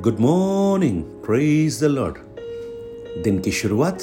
Good 0.00 0.16
morning 0.20 1.02
praise 1.02 1.80
the 1.80 1.84
lord 1.84 2.14
दिन 3.22 3.38
की 3.38 3.50
शुरुआत 3.50 4.02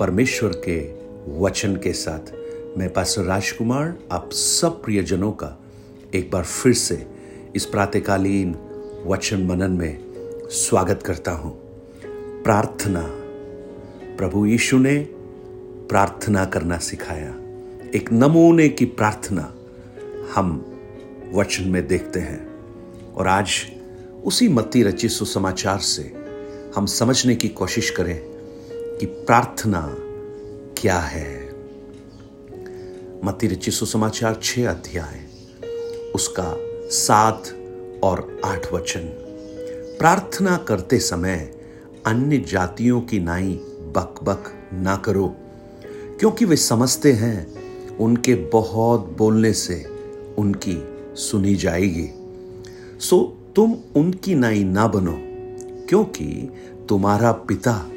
परमेश्वर 0.00 0.52
के 0.68 0.94
वचन 1.40 1.76
के 1.76 1.92
साथ। 1.92 2.32
मैं 2.78 2.92
पास 2.92 3.16
राजकुमार 3.18 3.98
आप 4.12 4.32
सब 4.32 4.82
प्रियजनों 4.84 5.32
का 5.32 5.60
एक 6.14 6.30
बार 6.30 6.44
फिर 6.44 6.72
से 6.72 7.06
इस 7.56 7.66
प्रातकालीन 7.66 8.56
वचन 9.06 9.46
मनन 9.46 9.70
में 9.70 9.98
स्वागत 10.50 11.02
करता 11.02 11.32
हूँ। 11.32 11.60
प्रार्थना। 12.42 13.02
प्रभु 14.16 14.46
यीशु 14.46 14.78
ने 14.78 14.98
प्रार्थना 15.88 16.44
करना 16.44 16.78
सिखाया। 16.78 17.34
एक 17.94 18.08
नमूने 18.12 18.68
की 18.68 18.84
प्रार्थना 18.84 19.54
हम 20.34 20.78
वचन 21.34 21.68
में 21.68 21.86
देखते 21.86 22.20
हैं। 22.20 22.48
और 23.14 23.26
आज 23.26 23.75
उसी 24.26 24.48
मत्ती 24.48 24.82
रचित 24.82 25.10
सुसमाचार 25.10 25.78
से 25.78 26.02
हम 26.76 26.86
समझने 26.86 27.34
की 27.34 27.48
कोशिश 27.48 27.90
करें 27.90 28.20
कि 28.98 29.06
प्रार्थना 29.06 29.80
क्या 30.78 30.98
है। 30.98 31.34
मत्ती 33.24 33.46
रचित 33.46 33.74
सुसमाचार 33.74 34.40
छह 34.42 34.68
अध्याय, 34.70 35.20
उसका 36.14 36.56
सात 36.90 37.52
और 38.04 38.40
आठ 38.44 38.72
वचन। 38.72 39.00
प्रार्थना 39.98 40.56
करते 40.56 40.98
समय 40.98 41.36
अन्य 42.06 42.38
जातियों 42.38 43.00
की 43.00 43.20
नाई 43.20 43.52
बक 43.96 44.22
बक 44.22 44.52
ना 44.72 44.96
करो, 44.96 45.34
क्योंकि 46.20 46.44
वे 46.44 46.56
समझते 46.56 47.12
हैं 47.12 47.96
उनके 47.96 48.34
बहुत 48.34 49.14
बोलने 49.18 49.52
से 49.52 49.84
उनकी 50.38 50.78
सुनी 51.16 51.54
जाएगी। 51.56 52.08
सो 53.00 53.36
तुम 53.56 53.76
उनकी 53.96 54.34
नाई 54.34 54.64
ना 54.64 54.86
बनो, 54.86 55.16
क्योंकि 55.88 56.50
तुम्हारा 56.88 57.32
पिता 57.32 57.90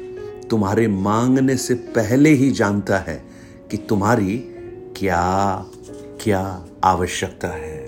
तुम्हारे 0.50 0.88
मांगने 0.88 1.56
से 1.56 1.74
पहले 1.74 2.30
ही 2.30 2.50
जानता 2.50 2.98
है 2.98 3.24
कि 3.70 3.76
तुम्हारी 3.76 4.36
क्या 4.96 5.66
क्या 6.22 6.66
आवश्यकता 6.84 7.48
है। 7.48 7.78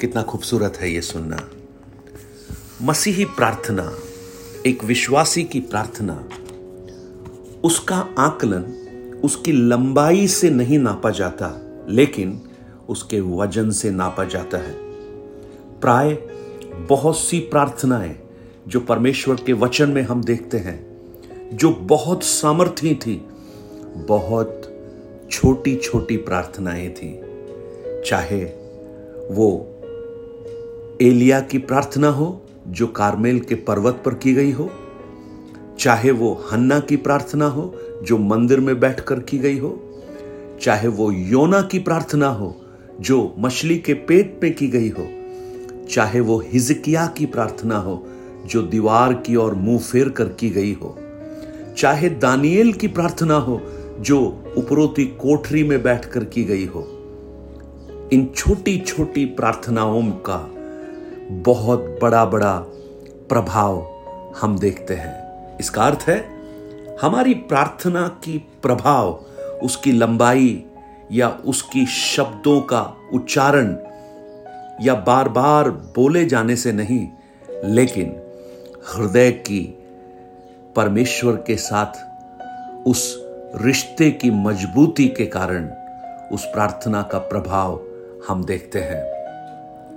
कितना 0.00 0.22
खूबसूरत 0.22 0.76
है 0.76 0.90
यह 0.90 1.00
सुनना। 1.00 1.48
मसीही 2.82 3.24
प्रार्थना, 3.24 3.92
एक 4.66 4.84
विश्वासी 4.84 5.44
की 5.44 5.60
प्रार्थना, 5.60 6.28
उसका 7.64 8.08
आकलन 8.18 8.62
उसकी 9.24 9.52
लंबाई 9.52 10.28
से 10.28 10.50
नहीं 10.50 10.78
नापा 10.78 11.10
जाता, 11.10 11.60
लेकिन 11.88 12.40
उसके 12.88 13.20
वज़न 13.20 13.70
से 13.70 13.90
नापा 13.90 14.24
जाता 14.24 14.58
है। 14.58 14.89
प्राय 15.80 16.18
बहुत 16.88 17.18
सी 17.18 17.38
प्रार्थनाएँ 17.38 18.16
जो 18.68 18.80
परमेश्वर 18.80 19.34
के 19.34 19.52
वचन 19.52 19.90
में 19.90 20.02
हम 20.02 20.24
देखते 20.24 20.58
हैं, 20.58 20.86
जो 21.52 21.70
बहुत 21.70 22.22
सामर्थ्य 22.22 22.94
थी, 22.94 23.28
बहुत 23.96 24.62
छोटी 25.30 25.76
छोटी 25.76 26.16
प्रार्थनाएँ 26.16 26.88
थी। 26.90 27.20
चाहे 28.06 28.44
वो 29.30 29.78
एलिया 31.02 31.40
की 31.40 31.58
प्रार्थना 31.58 32.08
हो, 32.08 32.42
जो 32.68 32.86
कारमेल 32.86 33.40
के 33.40 33.54
पर्वत 33.54 34.02
पर 34.04 34.14
की 34.14 34.34
गई 34.34 34.52
हो, 34.52 34.70
चाहे 35.78 36.10
वो 36.10 36.44
हन्ना 36.52 36.80
की 36.80 36.96
प्रार्थना 36.96 37.46
हो, 37.46 37.74
जो 38.02 38.18
मंदिर 38.18 38.60
में 38.60 38.80
बैठकर 38.80 39.20
की 39.20 39.38
गई 39.38 39.58
हो, 39.58 40.00
चाहे 40.60 40.88
वो 40.88 41.12
योना 41.12 41.62
की 41.62 41.78
प्रार्थना 41.78 42.28
हो, 42.28 42.56
जो 43.00 43.34
मछली 43.38 43.78
के 43.78 43.94
पेट 43.94 44.40
में 44.42 44.54
की 44.54 44.68
गई 44.68 44.88
हो 44.88 45.19
चाहे 45.90 46.20
वो 46.20 46.38
हिजकिया 46.46 47.06
की 47.06 47.26
प्रार्थना 47.26 47.78
हो, 47.78 48.06
जो 48.46 48.62
दीवार 48.62 49.12
की 49.12 49.36
ओर 49.36 49.54
मुँह 49.54 49.78
फेर 49.78 50.08
कर 50.08 50.24
की 50.24 50.50
गई 50.50 50.72
हो। 50.72 50.98
चाहे 51.78 52.08
दानियल 52.08 52.72
की 52.72 52.88
प्रार्थना 52.88 53.34
हो, 53.34 53.60
जो 54.00 54.44
उपरोती 54.56 55.04
कोठरी 55.04 55.64
में 55.64 55.82
बैठकर 55.82 56.24
की 56.24 56.44
गई 56.44 56.66
हो। 56.66 56.96
इन 58.12 58.30
छोटी 58.36 58.78
छोटी 58.78 59.24
प्रार्थनाओं 59.24 60.02
का 60.02 60.54
बहुत 61.30 61.98
बड़ा 62.02 62.24
बड़ा 62.24 62.58
प्रभाव 63.28 63.88
हम 64.40 64.58
देखते 64.58 64.94
हैं। 64.94 65.30
इसका 65.58 65.82
अर्थ 65.82 66.04
है, 66.08 66.30
हमारी 67.02 67.34
प्रार्थना 67.34 68.08
की 68.08 68.38
प्रभाव, 68.62 69.24
उसकी 69.62 69.92
लंबाई 69.92 70.64
या 71.12 71.28
उसकी 71.28 71.86
शब्दों 71.86 72.60
का 72.60 72.96
उच्चारण 73.14 73.76
या 74.82 74.94
बार 74.94 75.28
बार 75.28 75.70
बोले 75.70 76.24
जाने 76.24 76.56
से 76.56 76.72
नहीं 76.72 77.08
लेकिन 77.64 78.22
हृदय 78.94 79.32
की 79.32 79.76
परमेश्वर 80.76 81.32
के 81.32 81.56
साथ 81.56 82.10
उस 82.86 83.24
रिश्ते 83.56 84.10
की 84.10 84.30
मजबूती 84.30 85.08
के 85.08 85.26
कारण 85.26 85.70
उस 86.32 86.44
प्रार्थना 86.44 87.02
का 87.02 87.18
प्रभाव 87.18 87.80
हम 88.28 88.44
देखते 88.44 88.80
हैं। 88.80 89.02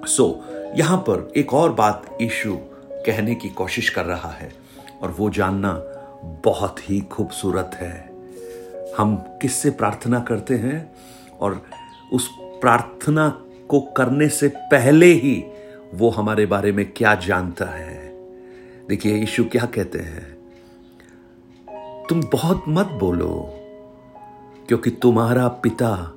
सो 0.05 0.45
so, 0.47 0.79
यहाँ 0.79 0.97
पर 0.97 1.33
एक 1.37 1.53
और 1.53 1.73
बात 1.73 2.17
यीशु 2.21 2.57
कहने 2.91 3.35
की 3.35 3.49
कोशिश 3.49 3.89
कर 3.89 4.05
रहा 4.05 4.29
है 4.29 4.53
और 5.01 5.15
वो 5.17 5.29
जानना 5.29 5.83
बहुत 6.23 6.89
ही 6.89 7.01
खूबसूरत 7.01 7.71
है। 7.73 8.09
हम 8.97 9.15
किससे 9.15 9.69
प्रार्थना 9.69 10.19
करते 10.19 10.55
हैं? 10.55 10.91
और 11.41 11.61
उस 12.13 12.29
प्रार्थना 12.41 13.41
को 13.73 13.81
करने 13.81 14.29
से 14.29 14.47
पहले 14.47 15.05
ही 15.05 15.43
वो 15.93 16.09
हमारे 16.09 16.45
बारे 16.45 16.71
में 16.71 16.93
क्या 16.93 17.15
जानता 17.15 17.65
है? 17.65 18.09
देखिए, 18.89 19.15
यीशु 19.15 19.43
क्या 19.43 19.65
कहते 19.65 19.99
हैं? 19.99 20.37
तुम 22.09 22.21
बहुत 22.21 22.63
मत 22.67 22.85
बोलो, 22.85 23.53
क्योंकि 24.67 24.89
तुम्हारा 24.89 25.47
पिता 25.47 26.13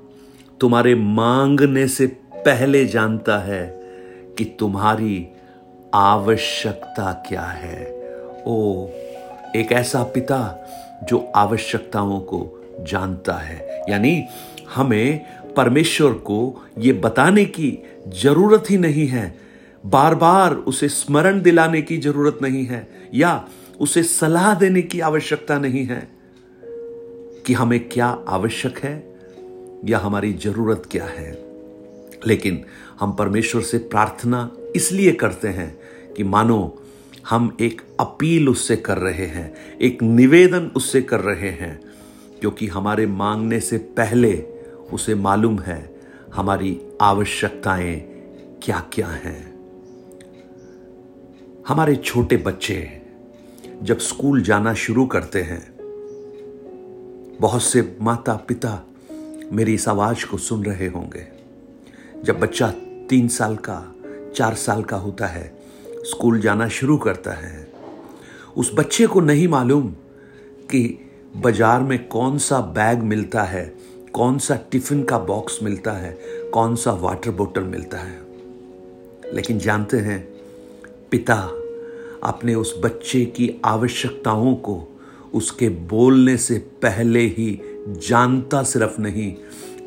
तुम्हारे 0.60 0.94
मांगने 0.94 1.88
से 1.88 2.06
पहले 2.34 2.86
जानता 2.86 3.38
है 3.38 3.66
कि 4.38 4.56
तुम्हारी 4.58 5.28
आवश्यकता 5.94 7.24
क्या 7.28 7.42
है। 7.42 7.84
ओ, 8.46 8.86
एक 9.56 9.68
ऐसा 9.72 10.02
पिता 10.02 10.66
जो 11.08 11.32
आवश्यकताओं 11.36 12.20
को 12.20 12.64
जानता 12.80 13.34
है। 13.34 13.82
यानी 13.88 14.24
हमें 14.74 15.26
परमेश्वर 15.56 16.12
को 16.12 16.64
यह 16.78 17.00
बताने 17.00 17.44
की 17.44 17.78
ज़रूरत 18.08 18.64
ही 18.70 18.78
नहीं 18.78 19.06
है। 19.06 19.38
बार 19.86 20.14
बार 20.14 20.54
उसे 20.54 20.88
स्मरण 20.88 21.42
दिलाने 21.42 21.82
की 21.82 21.98
ज़रूरत 21.98 22.38
नहीं 22.42 22.64
है 22.66 23.10
या 23.14 23.48
उसे 23.80 24.02
सलाह 24.02 24.54
देने 24.54 24.82
की 24.82 25.00
आवश्यकता 25.00 25.58
नहीं 25.58 25.84
है 25.84 26.08
कि 27.46 27.52
हमें 27.52 27.88
क्या 27.88 28.06
आवश्यक 28.28 28.78
है 28.78 29.16
या 29.84 29.98
हमारी 29.98 30.32
ज़रूरत 30.32 30.82
क्या 30.90 31.04
है। 31.04 31.32
लेकिन 32.26 32.64
हम 33.00 33.12
परमेश्वर 33.12 33.62
से 33.62 33.78
प्रार्थना 33.78 34.50
इसलिए 34.76 35.12
करते 35.12 35.48
हैं 35.48 35.78
कि 36.16 36.24
मानो 36.24 36.82
हम 37.28 37.56
एक 37.60 37.80
अपील 38.00 38.48
उससे 38.48 38.76
कर 38.76 38.98
रहे 38.98 39.26
हैं, 39.26 39.54
एक 39.80 40.02
निवेदन 40.02 40.70
उससे 40.76 41.02
कर 41.02 41.20
रहे 41.20 41.50
हैं, 41.50 41.80
क्योंकि 42.40 42.66
हमारे 42.66 43.06
मांगने 43.06 43.60
से 43.60 43.78
पहले 43.78 44.32
उसे 44.92 45.14
मालूम 45.14 45.58
है 45.58 45.96
हमारी 46.34 46.80
आवश्यकताएँ 47.00 48.00
क्या 48.62 48.80
क्या 48.92 49.08
हैं। 49.08 49.56
हमारे 51.68 51.96
छोटे 51.96 52.36
बच्चे 52.36 53.02
जब 53.82 53.98
स्कूल 53.98 54.42
जाना 54.42 54.74
शुरू 54.74 55.06
करते 55.06 55.42
हैं, 55.42 55.76
बहुत 57.40 57.62
से 57.62 57.96
माता 58.00 58.34
पिता 58.34 58.86
मेरी 59.52 59.74
इस 59.74 59.88
आवाज़ 59.88 60.26
को 60.26 60.38
सुन 60.38 60.64
रहे 60.64 60.86
होंगे। 60.86 61.26
जब 62.24 62.40
बच्चा 62.40 62.74
तीन 63.10 63.28
साल 63.28 63.56
का, 63.56 63.94
चार 64.36 64.54
साल 64.54 64.82
का 64.82 64.96
होता 64.96 65.26
है, 65.26 65.58
स्कूल 66.02 66.40
जाना 66.40 66.68
शुरू 66.68 66.96
करता 66.96 67.32
है, 67.32 67.72
उस 68.56 68.72
बच्चे 68.74 69.06
को 69.06 69.20
नहीं 69.20 69.48
मालूम 69.48 69.88
कि 70.70 71.10
बाज़ार 71.36 71.80
में 71.80 72.08
कौन 72.08 72.38
सा 72.38 72.60
बैग 72.60 72.98
मिलता 72.98 73.42
है 73.42 73.76
कौन 74.16 74.38
सा 74.38 74.56
टिफ़िन 74.70 75.02
का 75.04 75.18
बॉक्स 75.18 75.58
मिलता 75.62 75.92
है, 75.92 76.18
कौन 76.54 76.76
सा 76.76 76.92
वाटर 76.92 77.30
बोतल 77.30 77.62
मिलता 77.62 77.98
है। 77.98 78.20
लेकिन 79.34 79.58
जानते 79.58 79.96
हैं, 79.96 80.28
पिता 81.10 81.34
अपने 82.22 82.54
उस 82.54 82.74
बच्चे 82.84 83.24
की 83.24 83.60
आवश्यकताओं 83.64 84.54
को 84.54 85.00
उसके 85.34 85.68
बोलने 85.68 86.36
से 86.36 86.58
पहले 86.58 87.20
ही 87.20 87.60
जानता 87.88 88.62
सिर्फ़ 88.62 89.00
नहीं, 89.00 89.34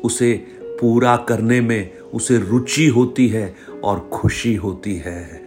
उसे 0.04 0.46
पूरा 0.64 1.16
करने 1.16 1.60
में 1.60 1.98
उसे 1.98 2.38
रुचि 2.38 2.86
होती 2.86 3.28
है 3.28 3.54
और 3.84 4.10
खुशी 4.12 4.54
होती 4.54 4.96
है। 4.96 5.44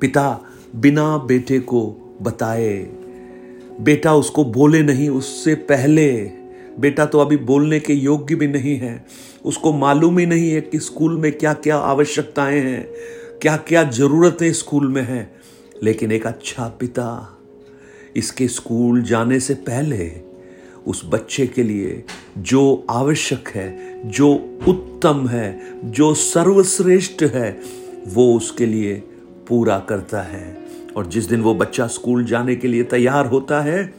पिता 0.00 0.40
बिना 0.76 1.18
बेटे 1.18 1.58
को 1.58 1.86
बताए, 2.22 2.78
बेटा 3.80 4.14
उसको 4.14 4.44
बोले 4.44 4.82
नहीं, 4.82 5.08
उससे 5.08 5.54
पहले 5.54 6.43
बेटा 6.80 7.06
तो 7.06 7.18
अभी 7.18 7.36
बोलने 7.36 7.80
के 7.80 7.92
योग्य 7.92 8.34
भी 8.34 8.46
नहीं 8.46 8.76
है। 8.76 9.06
उसको 9.44 9.72
मालूम 9.72 10.18
ही 10.18 10.26
नहीं 10.26 10.50
है 10.50 10.60
कि 10.60 10.78
स्कूल 10.78 11.18
में 11.18 11.32
क्या 11.32 11.52
क्या 11.52 11.76
आवश्यकताएँ 11.76 12.60
हैं 12.60 12.88
क्या 13.42 13.56
क्या 13.56 13.82
जरूरतें 13.82 14.52
स्कूल 14.52 14.88
में 14.88 15.02
हैं। 15.02 15.34
लेकिन 15.82 16.12
एक 16.12 16.26
अच्छा 16.26 16.68
पिता 16.68 17.38
इसके 18.16 18.48
स्कूल 18.48 19.02
जाने 19.02 19.40
से 19.40 19.54
पहले 19.54 20.12
उस 20.86 21.02
बच्चे 21.04 21.46
के 21.46 21.62
लिए 21.62 22.04
जो 22.38 22.86
आवश्यक 22.90 23.48
है, 23.48 24.00
जो 24.10 24.28
उत्तम 24.68 25.28
है, 25.28 25.60
जो 25.84 26.14
सर्वश्रेष्ठ 26.14 27.22
है, 27.22 27.60
वो 28.06 28.36
उसके 28.36 28.66
लिए 28.66 28.94
पूरा 29.48 29.78
करता 29.78 30.22
है। 30.22 30.58
और 30.96 31.06
जिस 31.06 31.24
दिन 31.24 31.40
वो 31.40 31.54
बच्चा 31.54 31.86
स्कूल 31.86 32.24
जाने 32.24 32.56
के 32.56 32.68
लिए 32.68 32.82
तैयार 32.82 33.26
होता 33.26 33.60
है 33.60 33.94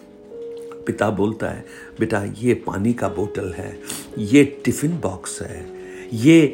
पिता 0.88 1.10
बोलता 1.10 1.48
है, 1.48 1.66
बेटा, 2.00 2.24
ये 2.40 2.54
पानी 2.68 2.94
का 2.94 3.08
बोतल 3.10 3.54
है, 3.54 3.78
ये 4.18 4.44
टिफ़िन 4.66 5.00
बॉक्स 5.00 5.42
है, 5.42 5.66
ये 6.14 6.54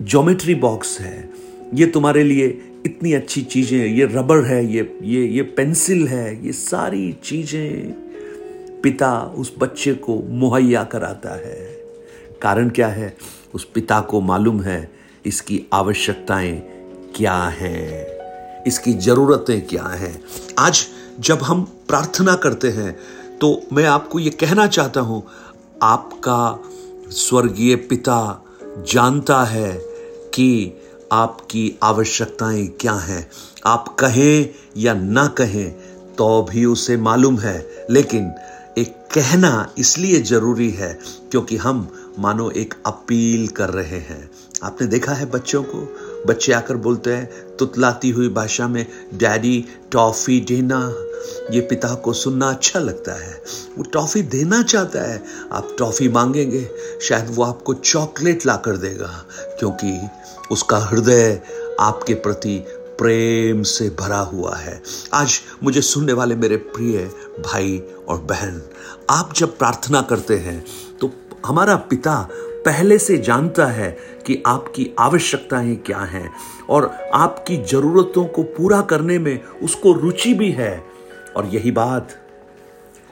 ज्योमेट्री 0.00 0.54
बॉक्स 0.54 0.98
है, 1.00 1.30
ये 1.74 1.86
तुम्हारे 1.86 2.22
लिए 2.24 2.46
इतनी 2.86 3.12
अच्छी 3.12 3.42
चीज़ें 3.42 3.78
ये 3.78 4.04
रबर 4.04 4.44
है, 4.44 4.64
ये 4.66 4.98
ये 5.02 5.26
ये 5.26 5.42
पेंसिल 5.42 6.06
है, 6.08 6.46
ये 6.46 6.52
सारी 6.52 7.12
चीज़ें। 7.24 7.92
पिता 8.82 9.20
उस 9.38 9.52
बच्चे 9.58 9.92
को 9.94 10.16
मुहैया 10.30 10.82
कराता 10.84 11.34
है। 11.38 11.60
कारण 12.42 12.70
क्या 12.70 12.88
है? 12.88 13.14
उस 13.54 13.64
पिता 13.64 14.00
को 14.00 14.20
मालूम 14.20 14.60
है 14.62 14.90
इसकी 15.24 15.60
आवश्यकताएँ 15.72 16.56
क्या 17.16 17.36
हैं, 17.58 18.64
इसकी 18.66 18.92
जरूरतें 19.00 19.60
क्या 19.66 19.84
हैं। 19.84 20.14
आज 20.58 20.86
जब 21.20 21.42
हम 21.42 21.62
प्रार्थना 21.88 22.34
करते 22.34 22.68
हैं 22.68 22.92
तो 23.38 23.62
मैं 23.72 23.84
आपको 23.84 24.18
ये 24.18 24.30
कहना 24.30 24.66
चाहता 24.66 25.00
हूँ, 25.00 25.22
आपका 25.82 26.58
स्वर्गीय 27.10 27.76
पिता 27.76 28.44
जानता 28.92 29.42
है 29.44 29.72
कि 30.34 30.78
आपकी 31.12 31.78
आवश्यकताएँ 31.82 32.66
क्या 32.66 32.92
हैं। 32.92 33.30
आप 33.66 33.96
कहें 33.98 34.48
या 34.76 34.94
ना 34.94 35.26
कहें 35.26 35.70
तो 36.18 36.42
भी 36.42 36.64
उसे 36.64 36.96
मालूम 36.96 37.38
है। 37.38 37.86
लेकिन 37.90 38.32
एक 38.78 38.94
कहना 39.14 39.68
इसलिए 39.78 40.20
ज़रूरी 40.20 40.70
है, 40.70 40.98
क्योंकि 41.30 41.56
हम, 41.56 41.88
मानो 42.18 42.50
एक 42.50 42.74
अपील 42.86 43.48
कर 43.48 43.70
रहे 43.70 43.98
हैं। 43.98 44.30
आपने 44.62 44.86
देखा 44.86 45.12
है 45.12 45.30
बच्चों 45.30 45.62
को? 45.62 45.78
बच्चे 46.26 46.52
आकर 46.52 46.76
बोलते 46.76 47.12
हैं, 47.12 47.56
तुतलाती 47.56 48.10
हुई 48.10 48.28
भाषा 48.28 48.68
में, 48.68 48.86
डैडी, 49.14 49.64
टॉफी 49.92 50.40
देना। 50.40 50.78
ये 51.50 51.60
पिता 51.60 51.94
को 51.94 52.12
सुनना 52.12 52.48
अच्छा 52.50 52.78
लगता 52.78 53.12
है। 53.14 53.42
वो 53.78 53.84
टॉफी 53.84 54.22
देना 54.22 54.62
चाहता 54.62 55.02
है। 55.02 55.22
आप 55.52 55.74
टॉफी 55.78 56.08
मांगेंगे, 56.08 56.68
शायद 57.02 57.26
वो 57.30 57.42
आपको 57.44 57.74
चॉकलेट 57.74 58.46
ला 58.46 58.56
कर 58.56 58.76
देगा, 58.76 59.24
क्योंकि 59.58 59.98
उसका 60.50 60.78
हृदय 60.78 61.40
आपके 61.80 62.14
प्रति 62.14 62.58
प्रेम 62.98 63.62
से 63.62 63.88
भरा 63.90 64.18
हुआ 64.18 64.56
है। 64.56 64.80
आज 65.14 65.40
मुझे 65.62 65.80
सुनने 65.82 66.12
वाले 66.12 66.34
मेरे 66.36 66.56
प्रिय 66.56 66.98
भाई 67.40 67.82
और 68.08 68.18
बहन, 68.20 68.60
आप 69.10 69.32
जब 69.36 69.56
प्रार्थना 69.58 70.02
करते 70.02 70.36
हैं 70.38 70.64
तो 71.00 71.10
हमारा 71.46 71.76
पिता 71.76 72.28
पहले 72.64 72.98
से 72.98 73.18
जानता 73.18 73.66
है 73.66 73.98
कि 74.26 74.42
आपकी 74.46 74.90
आवश्यकताएँ 74.98 75.76
क्या 75.76 75.98
हैं 75.98 76.32
और 76.70 76.94
आपकी 77.14 77.56
जरूरतों 77.56 78.24
को 78.24 78.42
पूरा 78.42 78.80
करने 78.80 79.18
में 79.18 79.44
उसको 79.44 79.92
रुचि 79.92 80.34
भी 80.34 80.50
है। 80.50 80.84
और 81.36 81.46
यही 81.46 81.70
बात 81.70 82.08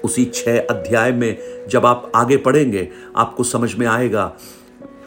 उसी 0.05 0.25
छह 0.25 0.58
अध्याय 0.58 1.12
में 1.12 1.38
जब 1.69 1.87
आप 1.87 2.12
आगे 2.14 2.37
पढ़ेंगे, 2.37 2.88
आपको 3.17 3.44
समझ 3.44 3.75
में 3.75 3.87
आएगा। 3.87 4.32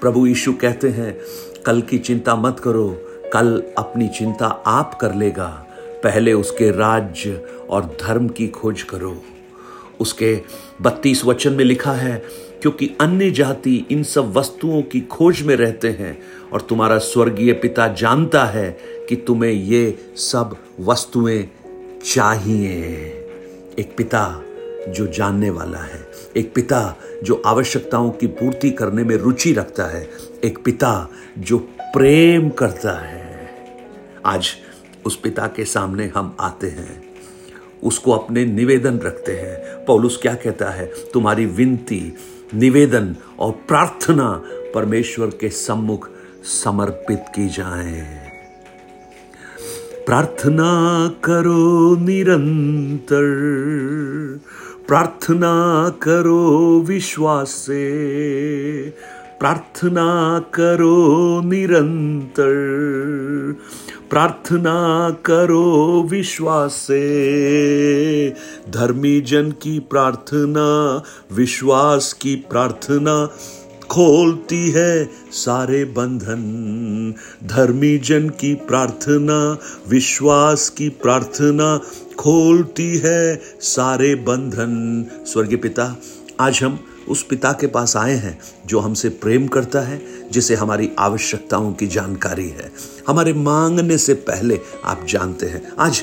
प्रभु 0.02 0.28
यीशु 0.28 0.54
कहते 0.54 0.90
हैं, 0.90 1.20
कल 1.66 1.82
की 1.82 1.98
चिंता 1.98 2.36
मत 2.36 2.60
करो, 2.60 3.02
कल 3.34 3.64
अपनी 3.78 4.08
चिंता 4.08 4.64
आप 4.66 4.96
कर 4.96 5.16
लेगा। 5.16 5.68
पहले 6.04 6.34
उसके 6.34 6.72
राज्य 6.72 7.48
और 7.70 7.98
धर्म 8.02 8.28
की 8.28 8.48
खोज 8.48 8.84
करो। 8.84 9.22
उसके 10.00 10.42
बत्तीस 10.82 11.26
वचन 11.26 11.54
में 11.54 11.66
लिखा 11.66 11.92
है 11.92 12.24
क्योंकि 12.64 12.92
अन्य 13.02 13.32
जाति 13.32 13.88
इन 13.92 14.04
सब 14.04 14.34
वस्तुओं 14.38 14.82
की 14.82 15.02
खोज 15.02 15.42
में 15.42 15.56
रहते 15.56 15.90
हैं 15.90 16.22
और 16.54 16.62
तुम्हारा 16.62 16.98
स्वर्गीय 16.98 17.54
पिता 17.54 17.88
जानता 17.88 18.46
है 18.46 18.78
कि 19.10 19.16
तुम्हें 19.16 19.52
ये 19.52 19.98
सब 20.16 20.58
वस्तुएँ 20.80 21.50
चाहिए। 22.06 22.86
एक 23.80 23.94
पिता 23.98 24.44
जो 24.90 25.08
जानने 25.08 25.50
वाला 25.50 25.78
है, 25.78 26.08
एक 26.38 26.54
पिता 26.54 26.96
जो 27.24 27.42
आवश्यकताओं 27.46 28.12
की 28.12 28.28
पूर्ति 28.28 28.72
करने 28.72 29.04
में 29.04 29.16
रुचि 29.16 29.54
रखता 29.54 29.86
है, 29.86 30.10
एक 30.44 30.58
पिता 30.66 31.10
जो 31.40 31.58
प्रेम 31.82 32.50
करता 32.50 33.06
है। 33.06 33.50
आज 34.26 34.48
उस 35.06 35.16
पिता 35.16 35.48
के 35.48 35.66
सामने 35.66 36.12
हम 36.16 36.38
आते 36.40 36.68
हैं। 36.68 37.04
उसको 37.84 38.12
अपने 38.12 38.46
निवेदन 38.46 39.00
रखते 39.00 39.32
हैं। 39.32 39.86
पौलुस 39.86 40.20
क्या 40.22 40.34
कहता 40.34 40.70
है? 40.70 40.86
तुम्हारी 41.14 41.46
विनती 41.46 42.14
निवेदन 42.56 43.16
और 43.40 43.52
प्रार्थना 43.52 44.44
परमेश्वर 44.76 45.28
के 45.28 45.50
सम्मुख 45.50 46.10
समर्पित 46.44 47.26
की 47.36 47.50
जाए। 47.50 48.24
प्रार्थना 50.06 51.08
करो 51.24 51.96
निरंतर। 51.96 53.24
प्रार्थना 54.88 55.90
करो 56.04 56.80
विश्वास। 56.88 57.50
से 57.50 58.04
प्रार्थना 59.40 60.40
करो 60.54 61.42
निरंतर। 61.42 62.54
प्रार्थना 64.14 65.10
करो 65.26 66.04
विश्वास। 66.10 66.74
से 66.74 68.30
धर्मी 68.70 69.22
जन 69.22 69.52
की 69.52 69.80
प्रार्थना, 69.80 71.04
विश्वास 71.36 72.14
की 72.14 72.36
प्रार्थना 72.36 73.26
खोलती 73.90 74.70
है 74.70 75.10
सारे 75.32 75.86
बंधन। 75.86 77.14
धर्मी 77.44 77.98
जन 77.98 78.30
की 78.30 78.56
प्रार्थना, 78.56 79.58
विश्वास 79.90 80.70
की 80.70 80.90
प्रार्थना 80.90 81.78
खोलती 82.18 82.98
है 82.98 83.42
सारे 83.62 84.16
बंधन। 84.16 85.06
स्वर्गीय 85.26 85.58
पिता, 85.58 85.98
आज 86.40 86.60
हम 86.64 86.80
उस 87.08 87.24
पिता 87.24 87.52
के 87.52 87.68
पास 87.68 87.98
आए 87.98 88.14
हैं, 88.14 88.40
जो 88.66 88.80
हमसे 88.80 89.10
प्रेम 89.10 89.48
करता 89.48 89.82
है, 89.82 90.02
जिसे 90.32 90.56
हमारी 90.56 90.92
आवश्यकताओं 91.00 91.74
की 91.74 91.88
जानकारी 91.88 92.50
है। 92.50 92.72
हमारे 93.08 93.34
मांगने 93.34 93.98
से 93.98 94.14
पहले 94.14 94.60
आप 94.86 95.06
जानते 95.10 95.46
हैं। 95.46 95.72
आज, 95.80 96.00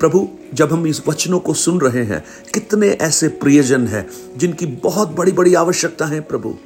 प्रभु, 0.00 0.28
जब 0.54 0.72
हम 0.72 0.86
इस 0.86 1.02
वचनों 1.08 1.38
को 1.38 1.54
सुन 1.54 1.80
रहे 1.80 2.04
हैं, 2.04 2.24
कितने 2.54 2.88
ऐसे 2.88 3.28
प्रियजन 3.28 3.86
हैं, 3.86 4.10
जिनकी 4.36 4.66
बहुत 4.66 5.08
बड़ी 5.08 5.32
बड़ी 5.32 5.54
आवश्यकता 5.54 6.06
है, 6.06 6.20
प्रभु। 6.20 6.56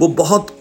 वो 0.00 0.08
बहुत 0.08 0.56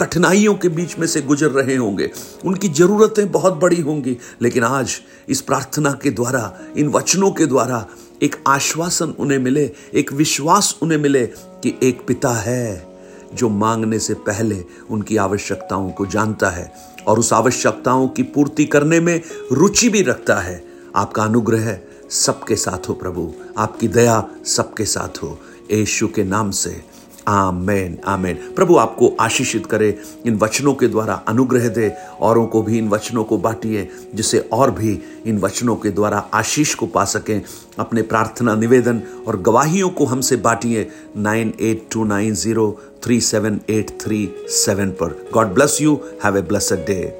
कठिनाइयों 0.00 0.54
के 0.54 0.68
बीच 0.68 0.98
में 0.98 1.06
से 1.06 1.22
गुजर 1.22 1.48
रहे 1.48 1.76
होंगे। 1.76 2.10
उनकी 2.44 2.68
जरूरतें 2.68 3.32
बहुत 3.32 3.54
बड़ी 3.54 3.80
होंगी, 3.80 4.16
लेकिन 4.42 4.62
आज 4.62 4.90
इस 5.28 5.40
प्रार्थना 5.40 5.98
के 6.02 6.10
द्वारा, 6.10 6.58
इन 6.76 6.88
वचनों 6.88 7.30
के 7.30 7.46
द्वारा 7.46 7.86
एक 8.22 8.36
आश्वासन 8.46 9.14
उन्हें 9.18 9.38
मिले, 9.38 9.70
एक 9.94 10.12
विश्वास 10.12 10.78
उन्हें 10.82 10.98
मिले 10.98 11.26
कि 11.62 11.78
एक 11.82 12.06
पिता 12.06 12.30
है 12.30 12.86
जो 13.34 13.48
मांगने 13.48 13.98
से 13.98 14.14
पहले 14.14 14.64
उनकी 14.90 15.16
आवश्यकताओं 15.16 15.90
को 15.90 16.06
जानता 16.06 16.50
है 16.50 16.72
और 17.06 17.18
उस 17.18 17.32
आवश्यकताओं 17.32 18.08
की 18.08 18.22
पूर्ति 18.22 18.64
करने 18.64 19.00
में 19.00 19.20
रुचि 19.52 19.88
भी 19.88 20.02
रखता 20.02 20.36
है। 20.36 20.64
आपका 20.96 21.24
अनुग्रह 21.24 21.78
सबके 22.10 22.56
साथ 22.56 22.88
हो 22.88 22.94
प्रभु। 22.94 23.32
आपकी 23.58 23.88
दया 23.88 24.28
सबके 24.44 24.84
साथ 24.84 25.22
हो। 25.22 25.38
यशु 25.72 26.08
के 26.08 26.24
नाम 26.24 26.50
से 26.50 26.82
आमेन 27.28 27.98
आमेन। 28.06 28.34
प्रभु 28.56 28.76
आपको 28.76 29.16
आशीषित 29.20 29.66
करे, 29.66 29.98
इन 30.26 30.36
वचनों 30.36 30.74
के 30.74 30.88
द्वारा 30.88 31.14
अनुग्रह 31.28 31.68
दे, 31.68 31.92
औरों 32.20 32.46
को 32.46 32.62
भी 32.62 32.78
इन 32.78 32.88
वचनों 32.88 33.24
को 33.24 33.38
बांटिए, 33.38 33.88
जिससे 34.14 34.38
और 34.52 34.70
भी 34.70 35.02
इन 35.26 35.38
वचनों 35.38 35.76
के 35.76 35.90
द्वारा 35.90 36.18
आशीष 36.34 36.74
को 36.74 36.86
पा 36.86 37.04
सकें। 37.04 37.42
अपने 37.78 38.02
प्रार्थना, 38.02 38.54
निवेदन 38.54 39.02
और 39.26 39.40
गवाहियों 39.40 39.88
को 39.88 40.04
हमसे 40.04 40.36
बांटिए, 40.36 40.88
nine 41.16 41.54
eight 41.60 41.86
two 41.92 42.04
nine 42.04 42.34
zero 42.34 42.80
three 43.04 43.20
seven 43.20 43.60
eight 43.70 43.90
three 44.00 44.34
seven 44.48 44.90
पर। 44.90 45.28
God 45.34 45.46
bless 45.46 45.78
you. 45.82 46.00
Have 46.24 46.38
a 46.38 46.40
blessed 46.40 46.86
day. 46.86 47.14